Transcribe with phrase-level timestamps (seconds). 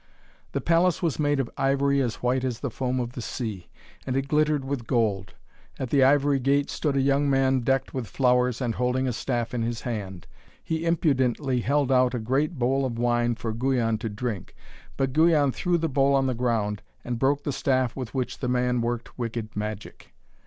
[0.53, 3.69] The palace was made of ivory as white as the foam of the sea,
[4.03, 5.35] and it glittered with gold.
[5.77, 9.53] At the ivory gate stood a young man decked with flowers, and holding a staff
[9.53, 10.25] in his hand.
[10.63, 14.55] He impudently held out a great bowl of wine for Guyon to drink.
[14.97, 18.47] But Guyon threw the bowl on the ground, and broke the staff with which the
[18.49, 20.15] man worked wicked magic.